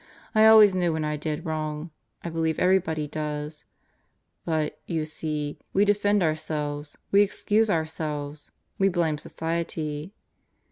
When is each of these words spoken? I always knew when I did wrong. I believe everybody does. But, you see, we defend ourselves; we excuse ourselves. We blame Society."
I 0.33 0.47
always 0.47 0.73
knew 0.73 0.93
when 0.93 1.05
I 1.05 1.15
did 1.15 1.45
wrong. 1.45 1.91
I 2.23 2.29
believe 2.31 2.57
everybody 2.57 3.05
does. 3.07 3.65
But, 4.45 4.79
you 4.87 5.05
see, 5.05 5.59
we 5.73 5.85
defend 5.85 6.23
ourselves; 6.23 6.97
we 7.11 7.21
excuse 7.21 7.69
ourselves. 7.69 8.49
We 8.79 8.89
blame 8.89 9.19
Society." 9.19 10.15